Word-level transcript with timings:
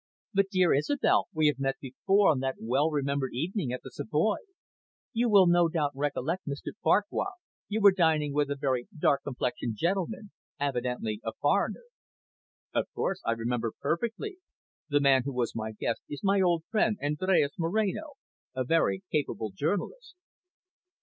"But, 0.33 0.47
dear 0.49 0.73
Isobel, 0.73 1.27
we 1.31 1.45
have 1.45 1.59
met 1.59 1.77
before, 1.79 2.31
on 2.31 2.39
that 2.39 2.55
well 2.59 2.89
remembered 2.89 3.33
evening 3.35 3.71
at 3.71 3.81
the 3.83 3.91
Savoy. 3.91 4.37
You 5.13 5.29
will 5.29 5.45
no 5.45 5.69
doubt 5.69 5.91
recollect, 5.93 6.47
Mr 6.47 6.71
Farquhar, 6.81 7.33
you 7.69 7.81
were 7.81 7.91
dining 7.91 8.33
with 8.33 8.49
a 8.49 8.55
very 8.55 8.87
dark 8.97 9.21
complexioned 9.23 9.75
gentleman, 9.77 10.31
evidently 10.59 11.21
a 11.23 11.33
foreigner." 11.39 11.83
"Of 12.73 12.91
course, 12.95 13.21
I 13.25 13.33
remember 13.33 13.73
perfectly. 13.79 14.37
The 14.89 15.01
man 15.01 15.21
who 15.23 15.33
was 15.33 15.53
my 15.53 15.73
guest 15.73 16.01
is 16.09 16.23
my 16.23 16.41
old 16.41 16.63
friend 16.71 16.97
Andres 16.99 17.51
Moreno, 17.59 18.13
a 18.55 18.63
very 18.63 19.03
capable 19.11 19.51
journalist." 19.51 20.15